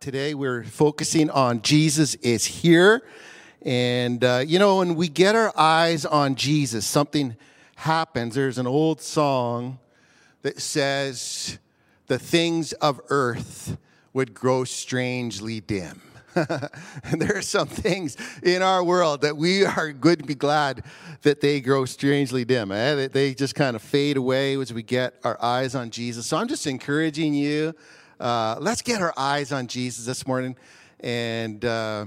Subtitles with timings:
[0.00, 3.02] Today we're focusing on Jesus is here.
[3.60, 7.36] And, uh, you know, when we get our eyes on Jesus, something
[7.74, 8.34] happens.
[8.34, 9.78] There's an old song
[10.42, 11.58] that says,
[12.06, 13.76] The things of earth
[14.14, 16.00] would grow strangely dim.
[16.34, 20.84] and there are some things in our world that we are good to be glad
[21.20, 22.72] that they grow strangely dim.
[22.72, 23.08] Eh?
[23.08, 26.24] They just kind of fade away as we get our eyes on Jesus.
[26.26, 27.74] So I'm just encouraging you
[28.22, 30.54] uh, let's get our eyes on Jesus this morning
[31.00, 32.06] and, uh,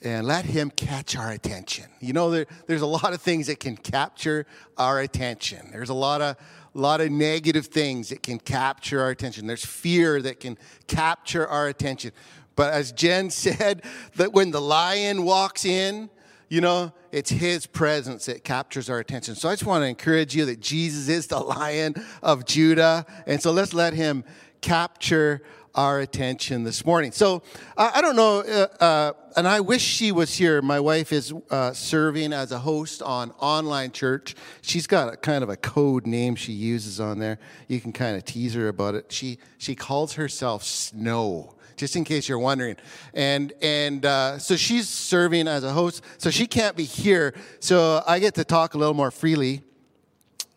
[0.00, 1.84] and let him catch our attention.
[2.00, 4.46] You know, there, there's a lot of things that can capture
[4.78, 5.68] our attention.
[5.70, 6.36] There's a lot of,
[6.72, 9.46] lot of negative things that can capture our attention.
[9.46, 12.12] There's fear that can capture our attention.
[12.56, 13.82] But as Jen said,
[14.16, 16.08] that when the lion walks in,
[16.48, 19.34] you know, it's his presence that captures our attention.
[19.34, 23.04] So I just want to encourage you that Jesus is the lion of Judah.
[23.26, 24.24] And so let's let him
[24.62, 25.42] capture
[25.74, 27.12] our attention this morning.
[27.12, 27.42] So
[27.76, 30.60] I don't know, uh, uh, and I wish she was here.
[30.60, 34.34] My wife is uh, serving as a host on online church.
[34.60, 37.38] She's got a kind of a code name she uses on there.
[37.68, 39.10] You can kind of tease her about it.
[39.10, 41.56] She she calls herself Snow.
[41.74, 42.76] Just in case you're wondering,
[43.14, 47.34] and and uh, so she's serving as a host, so she can't be here.
[47.60, 49.62] So I get to talk a little more freely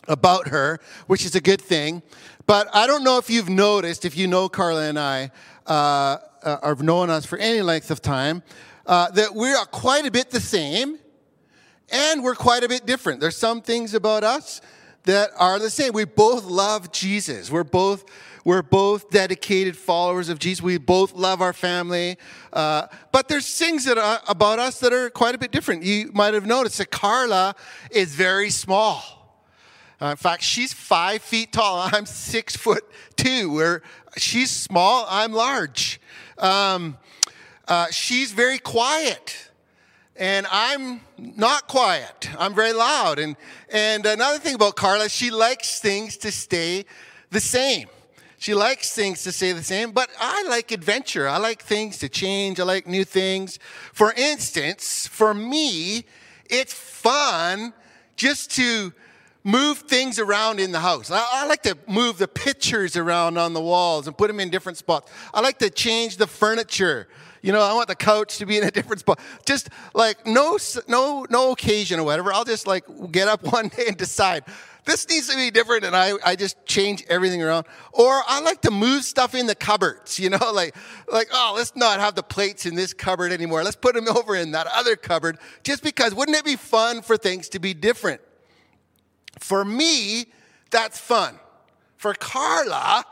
[0.08, 2.04] about her, which is a good thing.
[2.48, 5.32] But I don't know if you've noticed, if you know Carla and I,
[5.66, 8.44] uh, uh, or have known us for any length of time,
[8.86, 11.00] uh, that we are quite a bit the same
[11.90, 13.20] and we're quite a bit different.
[13.20, 14.62] There's some things about us
[15.04, 15.94] that are the same.
[15.94, 17.50] We both love Jesus.
[17.52, 18.06] We're both
[18.44, 20.62] we're both dedicated followers of Jesus.
[20.62, 22.18] We both love our family.
[22.54, 25.82] Uh, but there's things that are, about us that are quite a bit different.
[25.82, 27.56] You might have noticed that Carla
[27.90, 29.25] is very small.
[30.02, 31.90] Uh, in fact, she's five feet tall.
[31.94, 32.84] I'm six foot
[33.16, 33.52] two.
[33.52, 33.82] Where
[34.18, 36.00] she's small, I'm large.
[36.38, 36.98] Um,
[37.68, 39.50] uh, she's very quiet,
[40.16, 42.30] and I'm not quiet.
[42.38, 43.20] I'm very loud.
[43.20, 43.36] And
[43.70, 46.86] and another thing about Carla, she likes things to stay
[47.32, 47.88] the same.
[48.38, 51.28] She likes things to stay the same, but I like adventure.
[51.28, 52.60] I like things to change.
[52.60, 53.58] I like new things.
[53.92, 56.06] For instance, for me,
[56.48, 57.74] it's fun
[58.16, 58.94] just to
[59.46, 61.12] move things around in the house.
[61.12, 64.50] I, I, like to move the pictures around on the walls and put them in
[64.50, 65.12] different spots.
[65.34, 67.08] I like to change the furniture.
[67.44, 69.20] You know, I want the couch to be in a different spot.
[69.46, 70.58] Just like no,
[70.88, 72.34] no, no occasion or whatever.
[72.34, 74.44] I'll just like get up one day and decide
[74.84, 77.66] this needs to be different, and I, I just change everything around.
[77.92, 80.20] Or I like to move stuff in the cupboards.
[80.20, 80.76] You know, like
[81.08, 83.64] like oh, let's not have the plates in this cupboard anymore.
[83.64, 85.38] Let's put them over in that other cupboard.
[85.64, 88.22] Just because wouldn't it be fun for things to be different?
[89.40, 90.26] For me,
[90.72, 91.40] that's fun.
[91.98, 93.04] For Carla,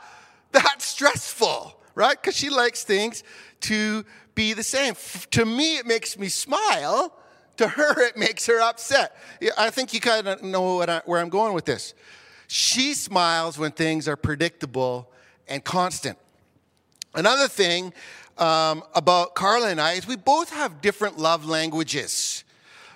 [0.52, 2.20] that's stressful, right?
[2.20, 3.24] Because she likes things
[3.62, 4.04] to
[4.34, 4.94] be the same.
[5.32, 7.16] To me, it makes me smile.
[7.58, 9.16] To her, it makes her upset.
[9.56, 11.94] I think you kind of know I, where I'm going with this.
[12.46, 15.10] She smiles when things are predictable
[15.48, 16.18] and constant.
[17.14, 17.92] Another thing
[18.38, 22.33] um, about Carla and I is we both have different love languages.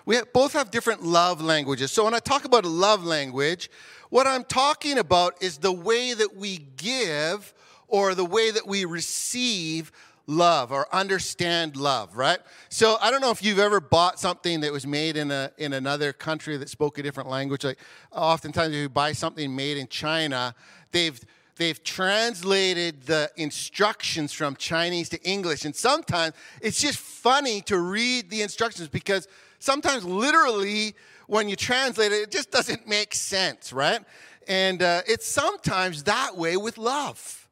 [0.08, 1.92] We both have different love languages.
[1.92, 3.70] So when I talk about a love language,
[4.08, 7.52] what I'm talking about is the way that we give
[7.88, 9.92] or the way that we receive
[10.26, 12.38] love or understand love, right?
[12.70, 15.74] So I don't know if you've ever bought something that was made in a in
[15.74, 17.62] another country that spoke a different language.
[17.62, 17.78] Like
[18.10, 20.54] oftentimes if you buy something made in China,
[20.90, 21.20] they've
[21.56, 25.66] they've translated the instructions from Chinese to English.
[25.66, 30.94] And sometimes it's just funny to read the instructions because sometimes literally
[31.26, 34.00] when you translate it, it just doesn't make sense, right?
[34.48, 37.48] And uh, it's sometimes that way with love,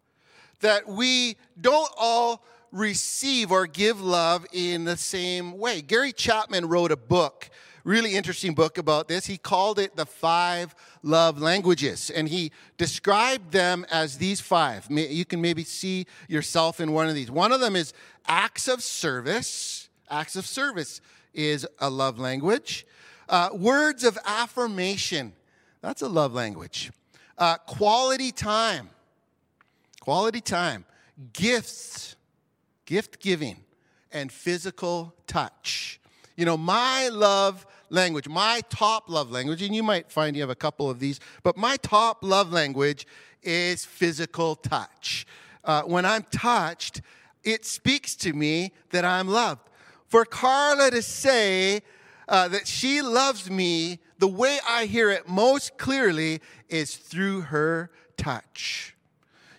[0.60, 5.82] that we don't all receive or give love in the same way.
[5.82, 7.50] Gary Chapman wrote a book,
[7.84, 9.26] really interesting book about this.
[9.26, 14.86] He called it The Five Love Languages, and he described them as these five.
[14.90, 17.30] You can maybe see yourself in one of these.
[17.30, 17.92] One of them is
[18.26, 21.00] acts of service, acts of service
[21.36, 22.86] is a love language.
[23.28, 25.32] Uh, words of affirmation,
[25.82, 26.90] that's a love language.
[27.38, 28.88] Uh, quality time,
[30.00, 30.84] quality time.
[31.32, 32.16] Gifts,
[32.84, 33.56] gift giving,
[34.12, 36.00] and physical touch.
[36.36, 40.50] You know, my love language, my top love language, and you might find you have
[40.50, 43.06] a couple of these, but my top love language
[43.42, 45.26] is physical touch.
[45.64, 47.00] Uh, when I'm touched,
[47.44, 49.66] it speaks to me that I'm loved
[50.08, 51.82] for Carla to say
[52.28, 57.90] uh, that she loves me, the way I hear it most clearly is through her
[58.16, 58.96] touch.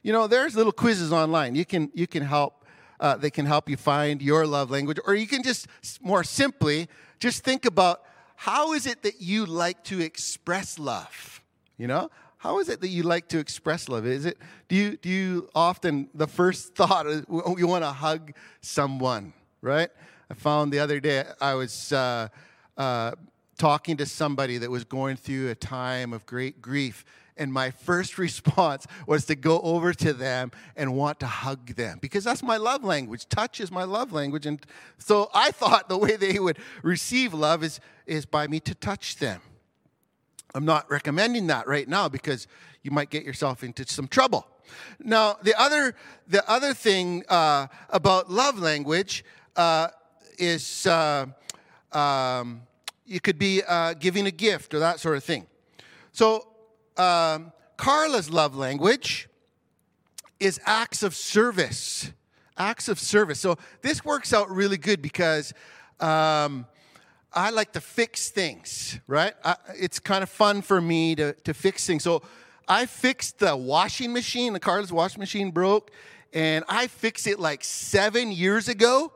[0.03, 1.55] You know, there's little quizzes online.
[1.55, 2.65] You can, you can help
[2.99, 4.97] uh, that can help you find your love language.
[5.05, 5.67] Or you can just
[6.01, 6.87] more simply
[7.19, 8.03] just think about
[8.35, 11.41] how is it that you like to express love?
[11.77, 14.05] You know, how is it that you like to express love?
[14.05, 18.33] Is it do you do you often the first thought is you want to hug
[18.61, 19.89] someone, right?
[20.29, 22.27] I found the other day I was uh,
[22.77, 23.11] uh,
[23.57, 27.05] talking to somebody that was going through a time of great grief,
[27.37, 31.99] and my first response was to go over to them and want to hug them
[32.01, 33.27] because that's my love language.
[33.29, 34.65] Touch is my love language, and
[34.97, 39.17] so I thought the way they would receive love is is by me to touch
[39.17, 39.41] them.
[40.53, 42.47] I'm not recommending that right now because
[42.81, 44.47] you might get yourself into some trouble.
[44.99, 45.93] Now, the other,
[46.27, 49.23] the other thing uh, about love language
[49.57, 49.89] uh,
[50.37, 51.25] is uh,
[51.91, 52.61] um,
[53.05, 55.47] you could be uh, giving a gift or that sort of thing.
[56.11, 56.47] So,
[56.97, 59.29] um, Carla's love language
[60.39, 62.11] is acts of service.
[62.57, 63.39] Acts of service.
[63.39, 65.53] So, this works out really good because.
[65.99, 66.67] Um,
[67.33, 69.33] I like to fix things, right?
[69.43, 72.03] I, it's kind of fun for me to, to fix things.
[72.03, 72.23] So
[72.67, 74.53] I fixed the washing machine.
[74.53, 75.91] The Carla's washing machine broke,
[76.33, 79.13] and I fixed it like seven years ago.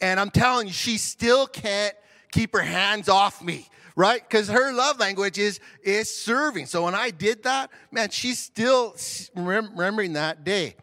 [0.00, 1.94] And I'm telling you, she still can't
[2.32, 4.22] keep her hands off me, right?
[4.26, 6.66] Because her love language is, is serving.
[6.66, 8.96] So when I did that, man, she's still
[9.34, 10.76] remembering that day.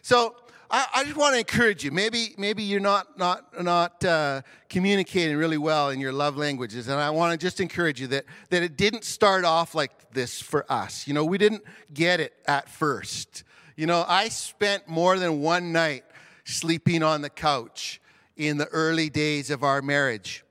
[0.00, 0.36] So
[0.70, 1.90] I, I just want to encourage you.
[1.90, 4.40] Maybe, maybe you're not, not, not uh,
[4.70, 6.88] communicating really well in your love languages.
[6.88, 10.40] And I want to just encourage you that, that it didn't start off like this
[10.40, 11.06] for us.
[11.06, 13.44] You know, we didn't get it at first.
[13.76, 16.04] You know, I spent more than one night
[16.44, 18.00] sleeping on the couch
[18.36, 20.44] in the early days of our marriage.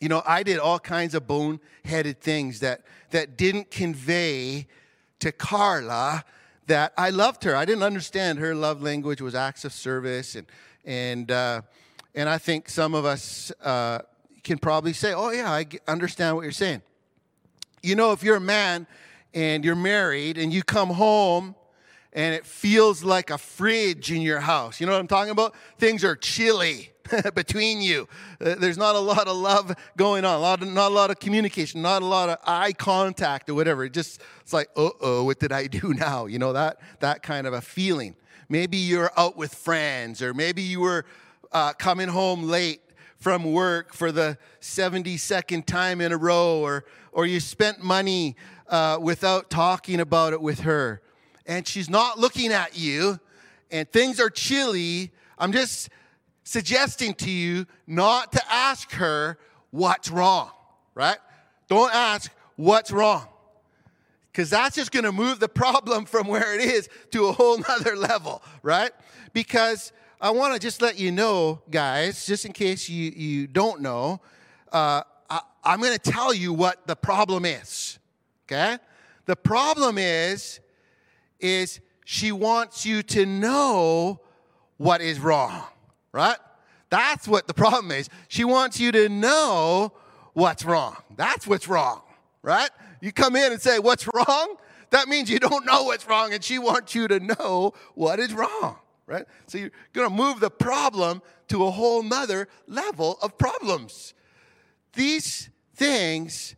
[0.00, 4.66] You know, I did all kinds of boneheaded things that, that didn't convey
[5.20, 6.24] to Carla
[6.66, 7.56] that I loved her.
[7.56, 10.46] I didn't understand her love language was acts of service, and
[10.84, 11.62] and uh,
[12.14, 14.00] and I think some of us uh,
[14.42, 16.82] can probably say, "Oh yeah, I understand what you're saying."
[17.82, 18.86] You know, if you're a man
[19.32, 21.54] and you're married and you come home
[22.16, 25.54] and it feels like a fridge in your house, you know what I'm talking about?
[25.78, 26.90] Things are chilly
[27.34, 28.08] between you.
[28.40, 31.10] Uh, there's not a lot of love going on, a lot of, not a lot
[31.10, 33.84] of communication, not a lot of eye contact or whatever.
[33.84, 36.24] It just it's like, uh oh, what did I do now?
[36.24, 38.16] You know that that kind of a feeling.
[38.48, 41.04] Maybe you're out with friends, or maybe you were
[41.52, 42.80] uh, coming home late
[43.16, 48.36] from work for the 72nd time in a row, or or you spent money
[48.68, 51.02] uh, without talking about it with her,
[51.46, 53.20] and she's not looking at you,
[53.70, 55.12] and things are chilly.
[55.38, 55.88] I'm just
[56.44, 59.38] suggesting to you not to ask her
[59.70, 60.50] what's wrong,
[60.94, 61.18] right?
[61.68, 63.26] Don't ask what's wrong.
[64.30, 67.58] Because that's just going to move the problem from where it is to a whole
[67.58, 68.90] nother level, right?
[69.32, 73.80] Because I want to just let you know, guys, just in case you, you don't
[73.80, 74.20] know,
[74.72, 77.98] uh, I, I'm going to tell you what the problem is,
[78.46, 78.78] okay?
[79.26, 80.60] The problem is,
[81.40, 84.20] is she wants you to know
[84.76, 85.64] what is wrong
[86.16, 86.38] right?
[86.88, 88.08] That's what the problem is.
[88.28, 89.92] She wants you to know
[90.32, 90.96] what's wrong.
[91.14, 92.00] That's what's wrong,
[92.42, 92.70] right?
[93.02, 94.56] You come in and say, What's wrong?
[94.90, 98.32] That means you don't know what's wrong, and she wants you to know what is
[98.32, 99.26] wrong, right?
[99.46, 104.14] So you're gonna move the problem to a whole nother level of problems.
[104.94, 106.56] These things,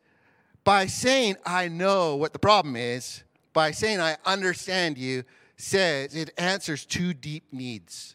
[0.62, 3.24] by saying, I know what the problem is,
[3.58, 5.24] by saying, I understand you,
[5.56, 8.14] says it answers two deep needs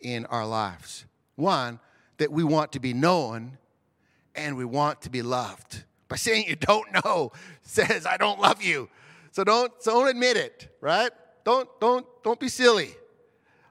[0.00, 1.06] in our lives.
[1.34, 1.80] One,
[2.18, 3.58] that we want to be known
[4.36, 5.82] and we want to be loved.
[6.06, 8.88] By saying you don't know says I don't love you.
[9.32, 11.10] So don't, so don't admit it, right?
[11.42, 12.94] Don't, don't, don't be silly.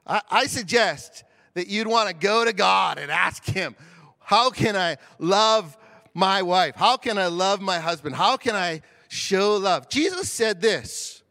[0.06, 3.74] I, I suggest that you'd want to go to God and ask Him,
[4.18, 5.78] How can I love
[6.12, 6.76] my wife?
[6.76, 8.16] How can I love my husband?
[8.16, 9.88] How can I show love?
[9.88, 11.22] Jesus said this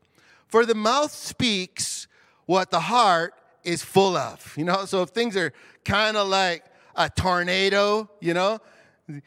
[0.47, 2.07] For the mouth speaks
[2.45, 4.53] what the heart is full of.
[4.57, 5.51] You know, so if things are
[5.83, 6.63] kind of like
[6.95, 8.59] a tornado, you know,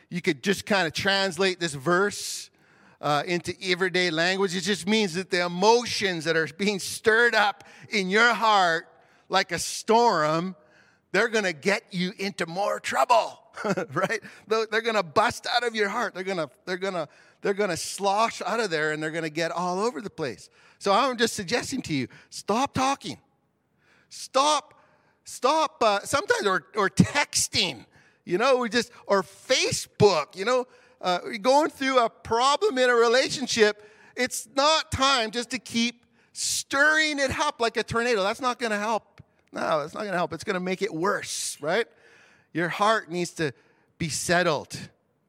[0.09, 2.50] you could just kind of translate this verse
[3.00, 4.57] uh, into everyday language.
[4.57, 8.88] It just means that the emotions that are being stirred up in your heart
[9.28, 10.57] like a storm,
[11.12, 13.40] they're going to get you into more trouble,
[13.93, 14.21] right?
[14.47, 16.14] They're going to bust out of your heart.
[16.14, 17.09] They're going to, they're going to,
[17.42, 20.11] they're going to slosh out of there and they're going to get all over the
[20.11, 20.50] place.
[20.78, 23.18] So I'm just suggesting to you, stop talking.
[24.09, 24.75] Stop,
[25.25, 27.85] stop, uh, sometimes, or, or texting,
[28.25, 30.66] you know, we just, or Facebook, you know,
[31.00, 33.83] uh, going through a problem in a relationship.
[34.16, 38.23] It's not time just to keep stirring it up like a tornado.
[38.23, 39.23] That's not going to help.
[39.52, 40.33] No, it's not going to help.
[40.33, 41.87] It's going to make it worse, right?
[42.52, 43.52] Your heart needs to
[43.99, 44.76] be settled,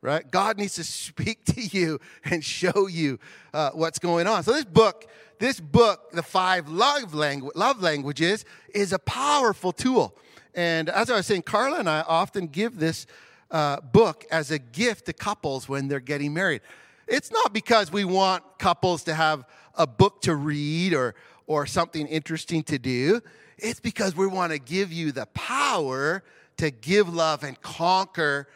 [0.02, 0.30] right?
[0.30, 3.20] God needs to speak to you and show you
[3.54, 4.44] uh, what's going on.
[4.44, 5.08] So this book,
[5.40, 10.16] this book, the five love, langu- love languages, is a powerful tool.
[10.56, 13.06] And as I was saying, Carla and I often give this
[13.52, 16.62] uh, book as a gift to couples when they're getting married.
[17.08, 21.16] It's not because we want couples to have a book to read or,
[21.48, 23.22] or something interesting to do.
[23.58, 26.24] It's because we want to give you the power
[26.58, 28.48] to give love and conquer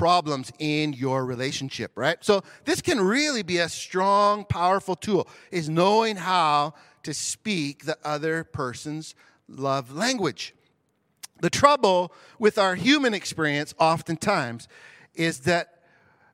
[0.00, 2.16] problems in your relationship, right?
[2.24, 7.98] So this can really be a strong, powerful tool is knowing how to speak the
[8.02, 9.14] other person's
[9.46, 10.54] love language.
[11.42, 14.68] The trouble with our human experience oftentimes
[15.14, 15.82] is that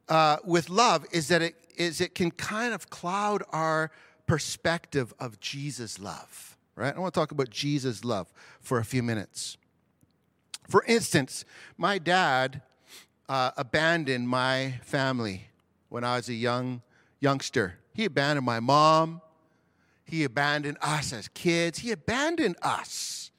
[0.08, 3.90] uh, with love is that it is it can kind of cloud our
[4.28, 6.56] perspective of Jesus' love.
[6.76, 6.94] Right?
[6.94, 9.56] I want to talk about Jesus' love for a few minutes.
[10.68, 11.44] For instance,
[11.76, 12.62] my dad
[13.28, 15.48] uh, abandoned my family
[15.88, 16.82] when I was a young
[17.20, 17.78] youngster.
[17.94, 19.20] He abandoned my mom.
[20.04, 21.78] He abandoned us as kids.
[21.78, 23.30] He abandoned us.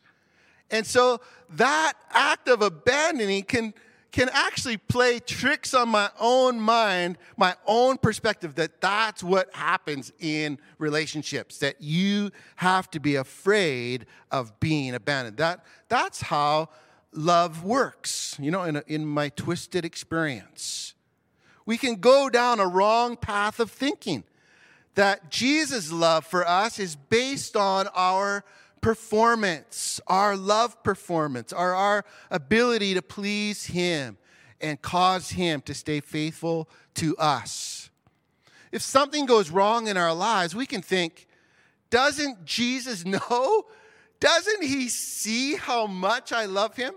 [0.69, 3.73] And so that act of abandoning can,
[4.11, 10.11] can actually play tricks on my own mind, my own perspective that that's what happens
[10.19, 15.37] in relationships, that you have to be afraid of being abandoned.
[15.37, 16.69] That, that's how
[17.11, 20.93] love works, you know, in, a, in my twisted experience.
[21.65, 24.23] We can go down a wrong path of thinking
[24.95, 28.43] that Jesus' love for us is based on our
[28.81, 34.17] performance, our love performance, our, our ability to please Him
[34.61, 37.89] and cause Him to stay faithful to us.
[38.71, 41.27] If something goes wrong in our lives, we can think,
[41.89, 43.65] doesn't Jesus know?
[44.19, 46.93] Doesn't He see how much I love Him?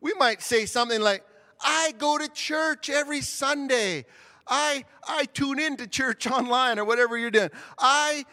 [0.00, 1.24] We might say something like,
[1.60, 4.04] I go to church every Sunday.
[4.46, 7.50] I, I tune into church online or whatever you're doing.
[7.78, 8.24] I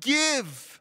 [0.00, 0.76] give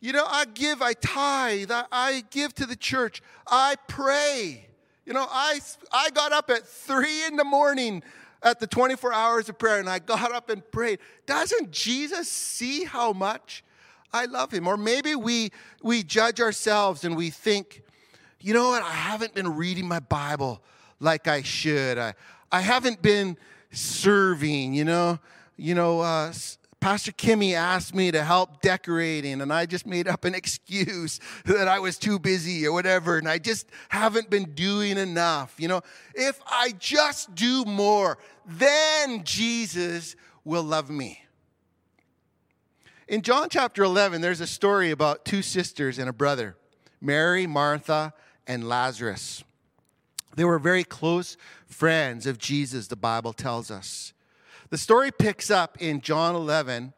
[0.00, 4.68] you know, I give, I tithe, I, I give to the church, I pray.
[5.04, 5.60] You know, I,
[5.90, 8.02] I got up at three in the morning
[8.42, 11.00] at the 24 hours of prayer and I got up and prayed.
[11.26, 13.64] Doesn't Jesus see how much
[14.12, 14.66] I love him?
[14.66, 15.50] Or maybe we,
[15.82, 17.82] we judge ourselves and we think,
[18.40, 20.62] you know what, I haven't been reading my Bible
[21.00, 21.98] like I should.
[21.98, 22.14] I,
[22.50, 23.36] I haven't been
[23.70, 25.18] serving, you know.
[25.56, 26.32] You know, uh,
[26.80, 31.66] Pastor Kimmy asked me to help decorating, and I just made up an excuse that
[31.68, 35.54] I was too busy or whatever, and I just haven't been doing enough.
[35.58, 35.82] You know,
[36.14, 41.20] if I just do more, then Jesus will love me.
[43.08, 46.56] In John chapter 11, there's a story about two sisters and a brother
[47.00, 48.12] Mary, Martha,
[48.46, 49.42] and Lazarus.
[50.36, 54.12] They were very close friends of Jesus, the Bible tells us.
[54.68, 56.92] The story picks up in John 11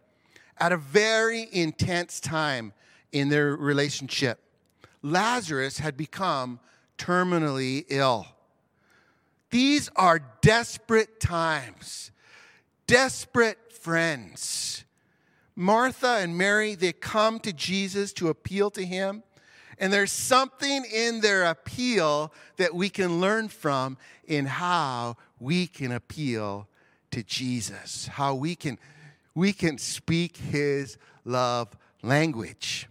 [0.59, 2.73] at a very intense time
[3.13, 4.41] in their relationship.
[5.03, 6.59] Lazarus had become
[6.99, 8.27] terminally ill.
[9.51, 12.11] These are desperate times,
[12.89, 14.85] desperate friends.
[15.61, 19.23] Martha and Mary, they come to Jesus to appeal to him.
[19.79, 25.93] And there's something in their appeal that we can learn from in how we can
[25.93, 26.67] appeal
[27.11, 28.79] to Jesus, how we can,
[29.35, 32.89] we can speak his love language.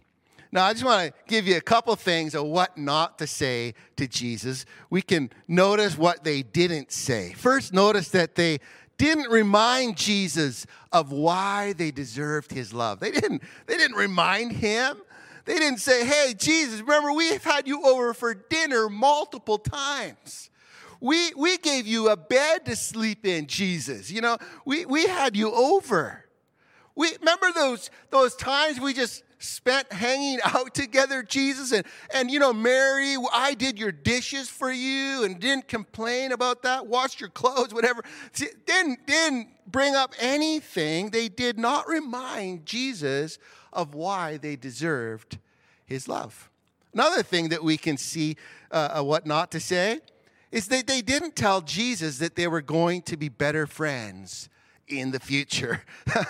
[0.52, 3.74] Now, I just want to give you a couple things of what not to say
[3.96, 4.64] to Jesus.
[4.90, 7.32] We can notice what they didn't say.
[7.36, 8.58] First, notice that they
[9.00, 13.00] didn't remind Jesus of why they deserved his love.
[13.00, 14.98] They didn't, they didn't remind him.
[15.46, 20.50] They didn't say, Hey, Jesus, remember, we've had you over for dinner multiple times.
[21.00, 24.10] We, we gave you a bed to sleep in, Jesus.
[24.10, 26.26] You know, we, we had you over.
[26.94, 32.38] We remember those, those times we just spent hanging out together, Jesus, and, and you
[32.38, 37.30] know, Mary, I did your dishes for you and didn't complain about that, washed your
[37.30, 38.02] clothes, whatever.
[38.32, 41.10] See, didn't, didn't bring up anything.
[41.10, 43.38] They did not remind Jesus
[43.72, 45.38] of why they deserved
[45.84, 46.50] his love.
[46.92, 48.36] Another thing that we can see
[48.72, 50.00] uh, uh what not to say
[50.52, 54.48] is that they didn't tell Jesus that they were going to be better friends
[54.90, 55.82] in the future.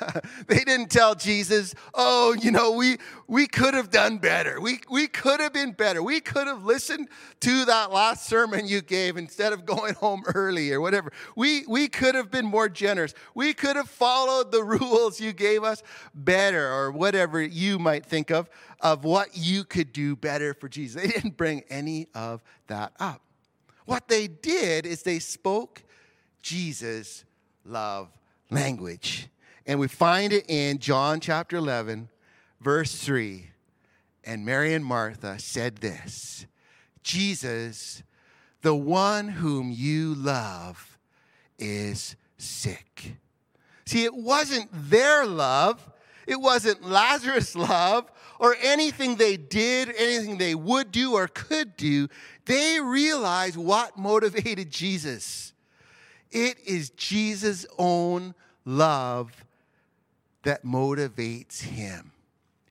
[0.47, 4.61] they didn't tell Jesus, oh, you know, we, we could have done better.
[4.61, 6.03] We, we could have been better.
[6.03, 7.09] We could have listened
[7.41, 11.13] to that last sermon you gave instead of going home early or whatever.
[11.37, 13.15] We, we could have been more generous.
[13.35, 15.83] We could have followed the rules you gave us
[16.15, 18.49] better or whatever you might think of,
[18.81, 21.03] of what you could do better for Jesus.
[21.03, 23.23] They didn't bring any of that up.
[23.87, 25.83] What they did is they spoke
[26.43, 27.25] Jesus'
[27.65, 28.09] love
[28.51, 29.29] language.
[29.67, 32.09] And we find it in John chapter 11,
[32.61, 33.51] verse 3.
[34.25, 36.47] And Mary and Martha said this
[37.03, 38.03] Jesus,
[38.63, 40.99] the one whom you love,
[41.59, 43.17] is sick.
[43.87, 45.89] See, it wasn't their love,
[46.27, 52.09] it wasn't Lazarus' love or anything they did, anything they would do or could do.
[52.47, 55.50] They realized what motivated Jesus.
[56.31, 58.35] It is Jesus' own
[58.65, 59.45] love
[60.43, 62.13] that motivates him.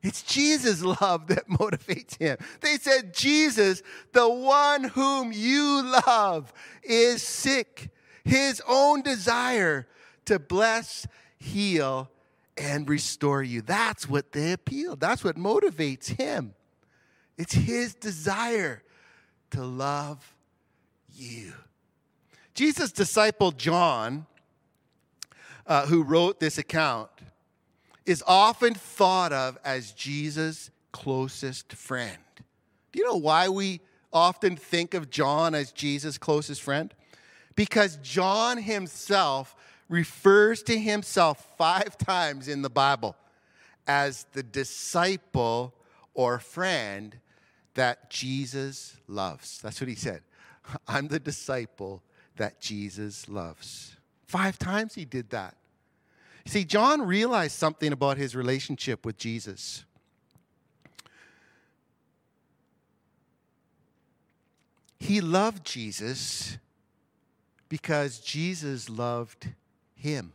[0.02, 2.38] It's Jesus' love that motivates him.
[2.62, 3.82] They said, Jesus,
[4.14, 7.90] the one whom you love, is sick.
[8.24, 9.88] His own desire
[10.26, 11.06] to bless,
[11.38, 12.10] heal,
[12.58, 13.62] and restore you.
[13.62, 14.96] That's what they appeal.
[14.96, 16.54] That's what motivates him.
[17.38, 18.84] It's his desire
[19.52, 20.36] to love
[21.14, 21.54] you.
[22.60, 24.26] Jesus' disciple John,
[25.66, 27.10] uh, who wrote this account,
[28.06, 32.18] is often thought of as Jesus' closest friend.
[32.92, 33.80] Do you know why we
[34.12, 36.94] often think of John as Jesus' closest friend?
[37.56, 39.56] Because John himself
[39.88, 43.16] refers to himself five times in the Bible
[43.88, 45.74] as the disciple
[46.14, 47.20] or friend
[47.76, 49.62] that Jesus loves.
[49.62, 50.24] That's what he said.
[50.90, 52.04] I'm the disciple
[52.40, 53.96] that Jesus loves.
[54.26, 55.56] Five times he did that.
[56.46, 59.84] See, John realized something about his relationship with Jesus.
[65.00, 66.58] He loved Jesus
[67.68, 69.50] because Jesus loved
[69.96, 70.34] him.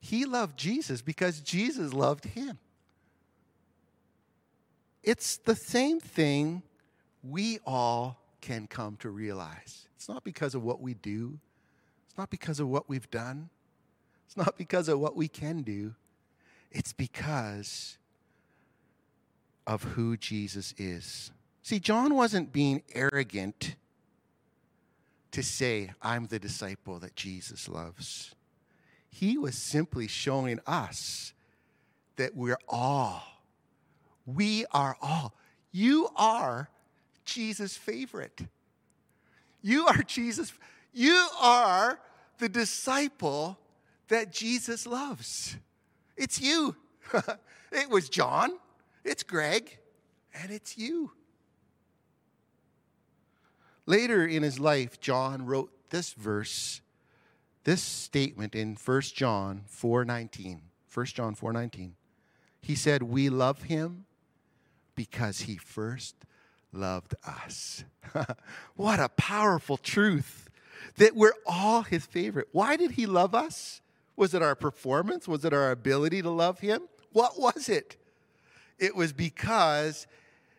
[0.00, 2.58] He loved Jesus because Jesus loved him.
[5.02, 6.62] It's the same thing
[7.22, 9.88] we all can come to realize.
[9.96, 11.38] It's not because of what we do,
[12.06, 13.48] it's not because of what we've done,
[14.26, 15.94] it's not because of what we can do.
[16.70, 17.98] It's because
[19.66, 21.30] of who Jesus is.
[21.62, 23.76] See, John wasn't being arrogant
[25.30, 28.34] to say, I'm the disciple that Jesus loves.
[29.08, 31.32] He was simply showing us
[32.16, 33.22] that we're all,
[34.26, 35.34] we are all,
[35.70, 36.68] you are
[37.24, 38.40] Jesus' favorite.
[39.62, 40.52] You are Jesus.
[40.92, 41.98] You are
[42.38, 43.58] the disciple
[44.08, 45.56] that Jesus loves.
[46.16, 46.76] It's you.
[47.72, 48.52] it was John,
[49.04, 49.78] it's Greg,
[50.34, 51.12] and it's you.
[53.86, 56.80] Later in his life, John wrote this verse,
[57.64, 60.60] this statement in 1 John 4:19.
[60.92, 61.92] 1 John 4:19.
[62.60, 64.06] He said, "We love him
[64.94, 66.14] because he first
[66.74, 67.84] loved us.
[68.76, 70.48] what a powerful truth
[70.96, 72.48] that we're all his favorite.
[72.52, 73.80] Why did he love us?
[74.16, 75.26] Was it our performance?
[75.26, 76.82] Was it our ability to love him?
[77.12, 77.96] What was it?
[78.78, 80.06] It was because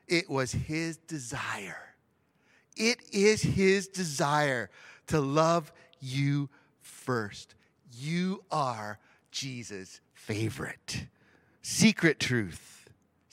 [0.07, 1.95] it was his desire.
[2.75, 4.69] It is his desire
[5.07, 6.49] to love you
[6.81, 7.55] first.
[7.97, 8.99] You are
[9.31, 11.07] Jesus' favorite.
[11.61, 12.74] Secret truth.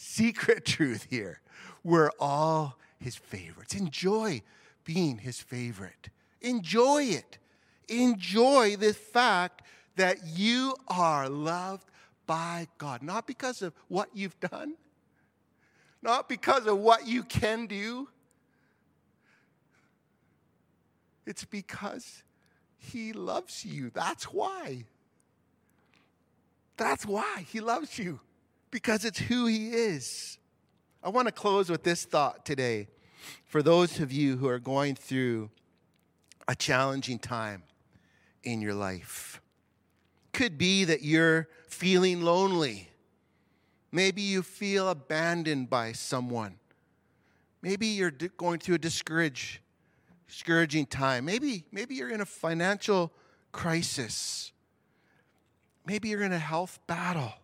[0.03, 1.41] Secret truth here.
[1.85, 3.75] We're all his favorites.
[3.77, 4.43] Enjoy
[4.85, 6.09] being his favorite.
[6.41, 7.39] Enjoy it.
[7.89, 9.63] Enjoy the fact
[9.95, 11.89] that you are loved
[12.27, 14.75] by God, not because of what you've done,
[16.03, 18.09] not because of what you can do.
[21.27, 22.25] It's because
[22.77, 23.91] he loves you.
[23.95, 24.85] That's why.
[26.77, 28.19] That's why he loves you,
[28.73, 30.39] because it's who he is.
[31.05, 32.89] I want to close with this thought today
[33.45, 35.51] for those of you who are going through
[36.49, 37.63] a challenging time
[38.43, 39.41] in your life.
[40.33, 42.89] Could be that you're feeling lonely.
[43.93, 46.57] Maybe you feel abandoned by someone.
[47.61, 49.61] Maybe you're going through a discourage,
[50.27, 51.27] discouraging time.
[51.27, 53.13] Maybe, maybe you're in a financial
[53.53, 54.51] crisis.
[55.87, 57.35] Maybe you're in a health battle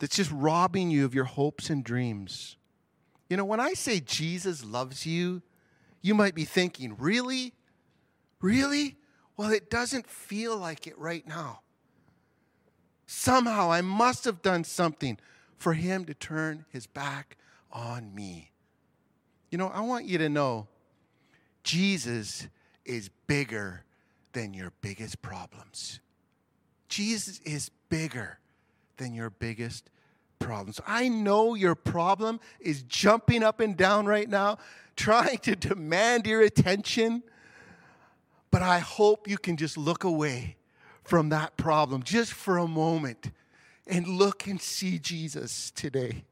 [0.00, 2.56] that's just robbing you of your hopes and dreams.
[3.28, 5.42] You know, when I say Jesus loves you,
[6.02, 7.52] you might be thinking, really?
[8.40, 8.96] Really?
[9.36, 11.60] Well, it doesn't feel like it right now.
[13.06, 15.18] Somehow I must have done something
[15.58, 17.36] for him to turn his back
[17.70, 18.50] on me.
[19.50, 20.68] You know, I want you to know
[21.62, 22.48] Jesus
[22.86, 23.84] is bigger
[24.32, 26.00] than your biggest problems.
[26.88, 28.39] Jesus is bigger
[29.00, 29.90] than your biggest
[30.38, 30.80] problems.
[30.86, 34.58] I know your problem is jumping up and down right now,
[34.94, 37.24] trying to demand your attention,
[38.50, 40.56] but I hope you can just look away
[41.02, 43.32] from that problem just for a moment
[43.86, 46.24] and look and see Jesus today.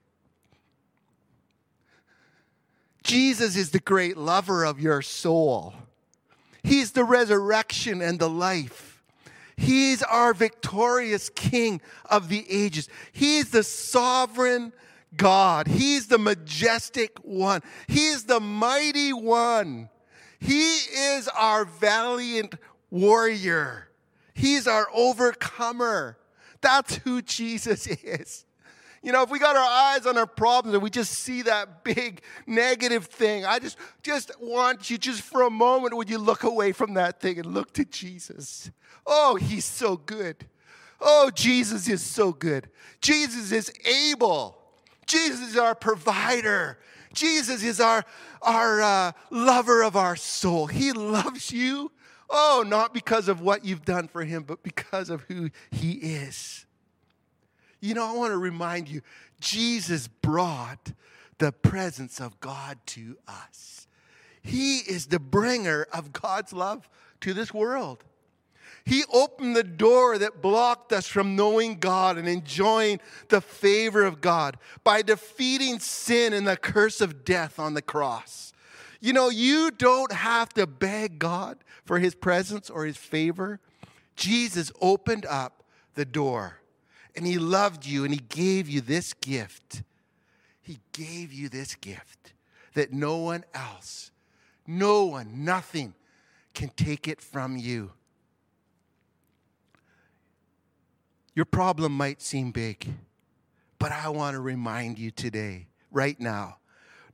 [3.02, 5.74] Jesus is the great lover of your soul.
[6.62, 8.87] He's the resurrection and the life.
[9.58, 12.88] He's our victorious King of the ages.
[13.10, 14.72] He's the sovereign
[15.16, 15.66] God.
[15.66, 17.62] He's the majestic one.
[17.88, 19.90] He's the mighty one.
[20.38, 22.54] He is our valiant
[22.88, 23.88] warrior.
[24.32, 26.18] He's our overcomer.
[26.60, 28.44] That's who Jesus is.
[29.02, 31.84] You know, if we got our eyes on our problems and we just see that
[31.84, 36.42] big negative thing, I just just want you just for a moment would you look
[36.42, 38.70] away from that thing and look to Jesus.
[39.06, 40.46] Oh, he's so good.
[41.00, 42.68] Oh, Jesus is so good.
[43.00, 44.58] Jesus is able.
[45.06, 46.78] Jesus is our provider.
[47.12, 48.04] Jesus is our,
[48.42, 50.66] our uh, lover of our soul.
[50.66, 51.90] He loves you.
[52.28, 56.66] Oh, not because of what you've done for him, but because of who he is.
[57.80, 59.02] You know, I want to remind you
[59.40, 60.92] Jesus brought
[61.38, 63.86] the presence of God to us.
[64.42, 66.88] He is the bringer of God's love
[67.20, 68.04] to this world.
[68.84, 74.20] He opened the door that blocked us from knowing God and enjoying the favor of
[74.20, 78.52] God by defeating sin and the curse of death on the cross.
[79.00, 83.60] You know, you don't have to beg God for his presence or his favor.
[84.16, 85.62] Jesus opened up
[85.94, 86.58] the door
[87.18, 89.82] and he loved you and he gave you this gift.
[90.62, 92.32] He gave you this gift
[92.74, 94.12] that no one else,
[94.66, 95.94] no one, nothing
[96.54, 97.90] can take it from you.
[101.34, 102.86] Your problem might seem big,
[103.80, 106.58] but I want to remind you today, right now,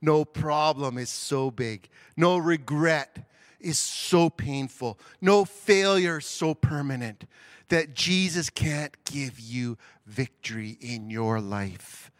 [0.01, 1.89] no problem is so big.
[2.15, 3.27] No regret
[3.59, 4.99] is so painful.
[5.19, 7.25] No failure so permanent
[7.69, 12.11] that Jesus can't give you victory in your life.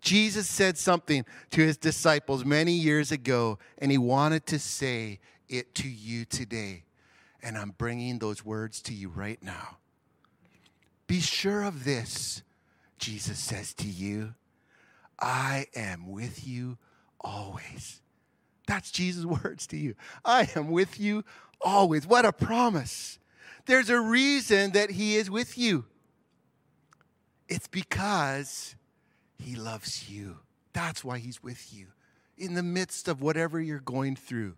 [0.00, 5.74] Jesus said something to his disciples many years ago, and he wanted to say it
[5.76, 6.84] to you today.
[7.42, 9.78] And I'm bringing those words to you right now.
[11.06, 12.42] Be sure of this,
[12.98, 14.34] Jesus says to you
[15.18, 16.78] I am with you
[17.20, 18.00] always.
[18.66, 19.94] That's Jesus' words to you.
[20.24, 21.24] I am with you
[21.60, 22.06] always.
[22.06, 23.18] What a promise.
[23.66, 25.86] There's a reason that He is with you.
[27.50, 28.76] It's because
[29.36, 30.38] He loves you.
[30.72, 31.88] That's why He's with you.
[32.38, 34.54] In the midst of whatever you're going through,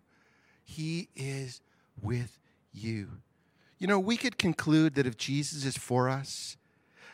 [0.63, 1.59] He is
[2.01, 2.39] with
[2.71, 3.09] you.
[3.79, 6.55] You know, we could conclude that if Jesus is for us,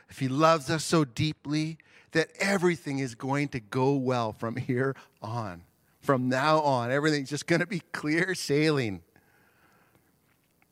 [0.10, 1.78] if He loves us so deeply,
[2.12, 5.64] that everything is going to go well from here on.
[6.02, 9.02] From now on, everything's just going to be clear sailing.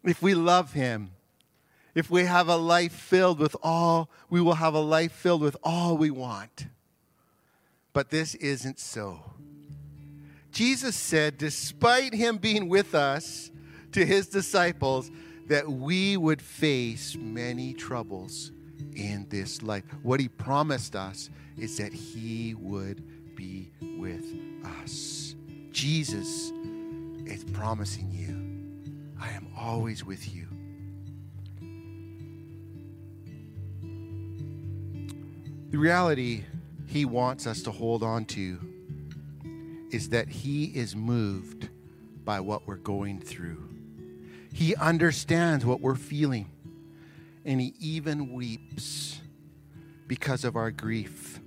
[0.04, 1.12] If we love Him,
[1.98, 5.58] if we have a life filled with all, we will have a life filled with
[5.64, 6.68] all we want.
[7.92, 9.20] But this isn't so.
[10.52, 13.50] Jesus said, despite Him being with us,
[13.94, 15.10] to His disciples,
[15.48, 18.52] that we would face many troubles
[18.96, 19.84] in this life.
[20.04, 24.36] What He promised us is that He would be with
[24.84, 25.34] us.
[25.72, 26.52] Jesus
[27.26, 28.86] is promising you,
[29.20, 30.47] I am always with you.
[35.70, 36.44] The reality
[36.86, 38.60] he wants us to hold on to
[39.92, 41.70] is that he is moved
[42.24, 43.70] by what we're going through.
[44.54, 46.50] He understands what we're feeling,
[47.46, 49.20] and he even weeps
[50.08, 51.40] because of our grief.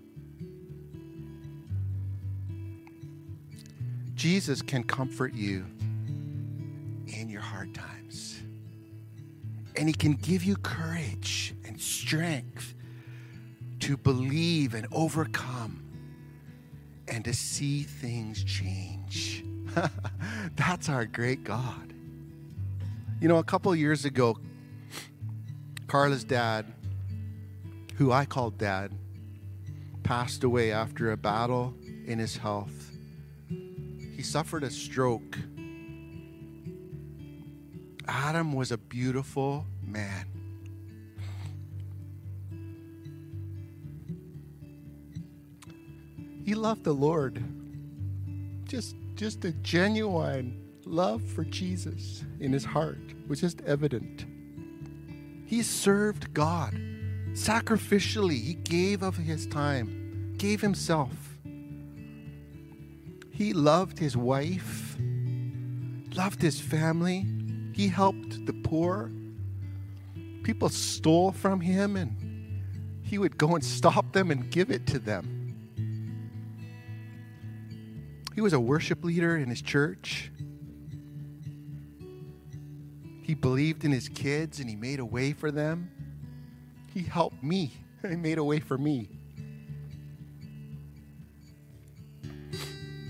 [4.20, 5.64] Jesus can comfort you
[7.06, 8.42] in your hard times.
[9.76, 12.74] And He can give you courage and strength
[13.80, 15.82] to believe and overcome
[17.08, 19.44] and to see things change.
[20.56, 21.92] That's our great God.
[23.20, 24.38] You know, a couple years ago,
[25.86, 26.66] Carla's dad,
[27.96, 28.92] who I called dad,
[30.02, 31.74] passed away after a battle
[32.06, 32.90] in his health
[34.20, 35.38] he suffered a stroke
[38.06, 40.26] Adam was a beautiful man.
[46.44, 47.42] He loved the Lord.
[48.64, 52.98] Just, just a genuine love for Jesus in his heart
[53.28, 54.24] was just evident.
[55.46, 56.74] He served God
[57.32, 58.40] sacrificially.
[58.40, 61.38] He gave of his time, gave himself.
[63.30, 64.96] He loved his wife,
[66.14, 67.26] loved his family.
[67.72, 69.10] He helped the poor.
[70.42, 72.62] People stole from him, and
[73.02, 75.39] he would go and stop them and give it to them.
[78.34, 80.30] He was a worship leader in his church.
[83.22, 85.90] He believed in his kids and he made a way for them.
[86.92, 87.72] He helped me.
[88.08, 89.10] He made a way for me.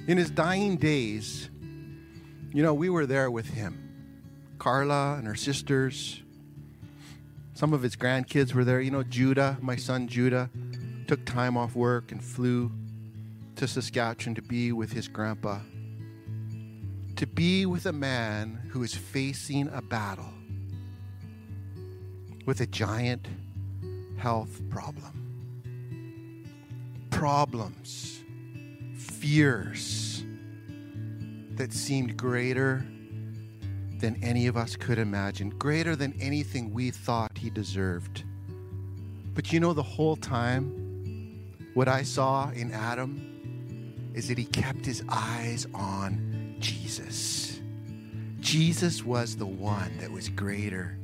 [0.09, 1.49] In his dying days,
[2.53, 3.91] you know, we were there with him.
[4.59, 6.21] Carla and her sisters.
[7.55, 8.81] Some of his grandkids were there.
[8.81, 10.51] You know, Judah, my son Judah,
[11.07, 12.73] took time off work and flew
[13.61, 15.61] to Saskatchewan to be with his grandpa
[17.15, 20.33] to be with a man who is facing a battle
[22.47, 23.29] with a giant
[24.17, 25.77] health problem.
[27.11, 28.21] Problems,
[28.97, 30.25] fears
[31.57, 32.83] that seemed greater
[33.99, 38.25] than any of us could imagine, greater than anything we thought he deserved.
[39.35, 41.45] But you know, the whole time,
[41.75, 43.30] what I saw in Adam
[44.15, 47.61] is that he kept his eyes on Jesus.
[48.41, 50.99] Jesus was the one that was greater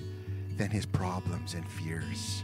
[0.57, 2.43] than his problems and fears.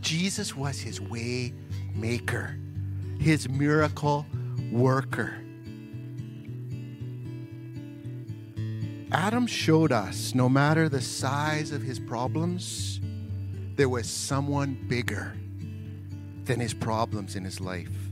[0.00, 1.52] Jesus was his way
[1.94, 2.56] maker,
[3.18, 4.26] his miracle
[4.72, 5.34] worker.
[9.12, 13.00] Adam showed us no matter the size of his problems,
[13.76, 15.36] there was someone bigger
[16.44, 18.05] than his problems in his life.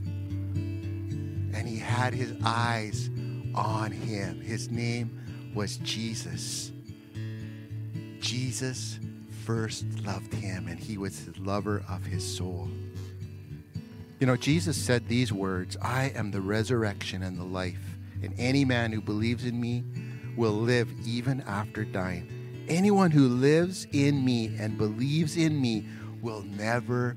[1.95, 3.09] Had his eyes
[3.55, 4.41] on him.
[4.41, 6.71] His name was Jesus.
[8.19, 8.99] Jesus
[9.45, 12.67] first loved him, and he was the lover of his soul.
[14.19, 18.65] You know, Jesus said these words I am the resurrection and the life, and any
[18.65, 19.83] man who believes in me
[20.35, 22.65] will live even after dying.
[22.67, 25.87] Anyone who lives in me and believes in me
[26.21, 27.15] will never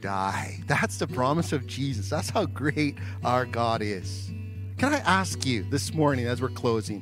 [0.00, 0.60] die.
[0.66, 2.10] That's the promise of Jesus.
[2.10, 4.30] That's how great our God is.
[4.78, 7.00] Can I ask you this morning as we're closing,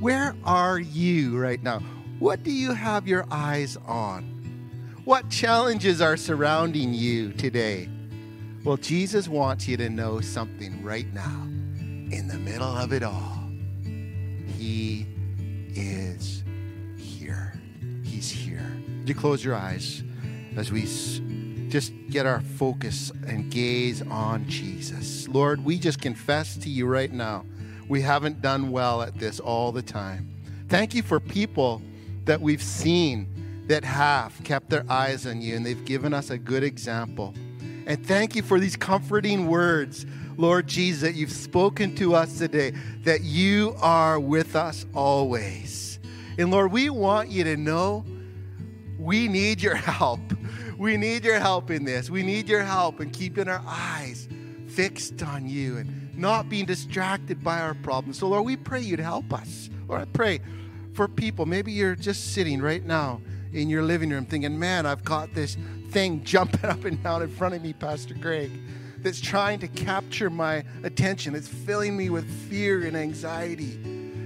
[0.00, 1.80] where are you right now?
[2.18, 4.30] What do you have your eyes on?
[5.04, 7.90] What challenges are surrounding you today?
[8.64, 11.42] Well, Jesus wants you to know something right now.
[12.10, 13.42] In the middle of it all,
[14.56, 15.06] He
[15.74, 16.42] is
[16.96, 17.52] here.
[18.02, 18.74] He's here.
[19.00, 20.02] Would you close your eyes
[20.56, 20.86] as we
[21.74, 25.26] just get our focus and gaze on Jesus.
[25.26, 27.44] Lord, we just confess to you right now,
[27.88, 30.32] we haven't done well at this all the time.
[30.68, 31.82] Thank you for people
[32.26, 36.38] that we've seen that have kept their eyes on you and they've given us a
[36.38, 37.34] good example.
[37.88, 40.06] And thank you for these comforting words,
[40.36, 45.98] Lord Jesus, that you've spoken to us today, that you are with us always.
[46.38, 48.04] And Lord, we want you to know
[48.96, 50.20] we need your help.
[50.78, 52.10] We need your help in this.
[52.10, 54.28] We need your help in keeping our eyes
[54.68, 58.18] fixed on you and not being distracted by our problems.
[58.18, 59.70] So, Lord, we pray you'd help us.
[59.88, 60.40] Lord, I pray
[60.92, 61.46] for people.
[61.46, 63.20] Maybe you're just sitting right now
[63.52, 65.56] in your living room thinking, man, I've got this
[65.90, 68.50] thing jumping up and down in front of me, Pastor Greg,
[68.98, 71.34] that's trying to capture my attention.
[71.34, 73.78] It's filling me with fear and anxiety.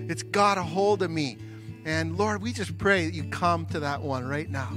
[0.08, 1.36] It's got a hold of me.
[1.84, 4.72] And Lord, we just pray that you come to that one right now.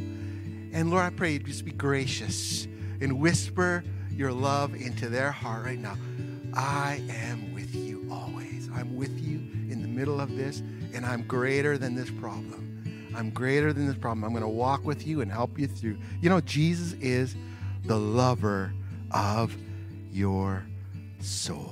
[0.73, 2.65] And Lord, I pray you just be gracious
[3.01, 5.97] and whisper your love into their heart right now.
[6.53, 8.69] I am with you always.
[8.73, 9.39] I'm with you
[9.71, 10.59] in the middle of this,
[10.93, 13.11] and I'm greater than this problem.
[13.15, 14.23] I'm greater than this problem.
[14.23, 15.97] I'm going to walk with you and help you through.
[16.21, 17.35] You know, Jesus is
[17.85, 18.73] the lover
[19.11, 19.55] of
[20.11, 20.63] your
[21.19, 21.71] soul.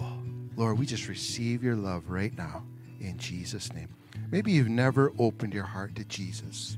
[0.56, 2.64] Lord, we just receive your love right now
[3.00, 3.88] in Jesus' name.
[4.32, 6.78] Maybe you've never opened your heart to Jesus.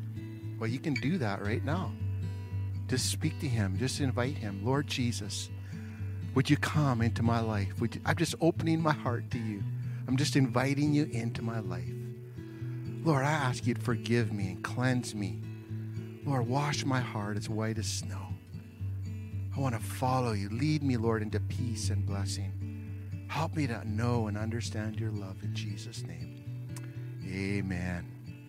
[0.60, 1.92] Well, you can do that right now.
[2.92, 3.78] Just speak to Him.
[3.80, 4.66] Just invite Him.
[4.66, 5.50] Lord Jesus,
[6.36, 7.80] would you come into my life?
[7.80, 9.64] Would you, I'm just opening my heart to you.
[10.10, 11.94] I'm just inviting you into my life.
[13.06, 15.40] Lord, I ask you to forgive me and cleanse me.
[16.26, 18.28] Lord, wash my heart as white as snow.
[19.56, 20.50] I want to follow you.
[20.50, 22.52] Lead me, Lord, into peace and blessing.
[23.30, 26.44] Help me to know and understand your love in Jesus' name.
[27.26, 28.11] Amen.